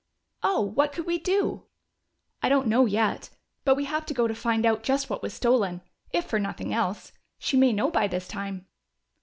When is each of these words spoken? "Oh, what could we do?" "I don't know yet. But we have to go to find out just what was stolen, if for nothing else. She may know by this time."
"Oh, 0.41 0.61
what 0.61 0.93
could 0.93 1.05
we 1.05 1.19
do?" 1.19 1.65
"I 2.41 2.49
don't 2.49 2.65
know 2.65 2.87
yet. 2.87 3.29
But 3.63 3.75
we 3.75 3.85
have 3.85 4.03
to 4.07 4.15
go 4.15 4.27
to 4.27 4.33
find 4.33 4.65
out 4.65 4.81
just 4.81 5.11
what 5.11 5.21
was 5.21 5.31
stolen, 5.35 5.81
if 6.09 6.25
for 6.25 6.39
nothing 6.39 6.73
else. 6.73 7.13
She 7.37 7.55
may 7.55 7.71
know 7.71 7.91
by 7.91 8.07
this 8.07 8.27
time." 8.27 8.65